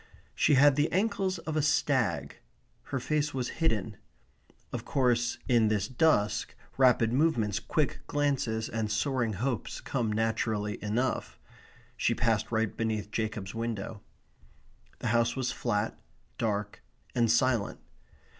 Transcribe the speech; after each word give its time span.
She 0.33 0.55
had 0.55 0.77
the 0.77 0.91
ankles 0.91 1.37
of 1.37 1.55
a 1.55 1.61
stag. 1.61 2.37
Her 2.85 2.99
face 2.99 3.35
was 3.35 3.49
hidden. 3.61 3.97
Of 4.73 4.83
course, 4.83 5.37
in 5.47 5.67
this 5.67 5.87
dusk, 5.87 6.55
rapid 6.75 7.13
movements, 7.13 7.59
quick 7.59 7.99
glances, 8.07 8.67
and 8.67 8.91
soaring 8.91 9.33
hopes 9.33 9.79
come 9.79 10.11
naturally 10.11 10.81
enough. 10.83 11.37
She 11.95 12.15
passed 12.15 12.51
right 12.51 12.75
beneath 12.75 13.11
Jacob's 13.11 13.53
window. 13.53 14.01
The 14.97 15.09
house 15.09 15.35
was 15.35 15.51
flat, 15.51 15.99
dark, 16.39 16.81
and 17.13 17.29
silent. 17.31 17.79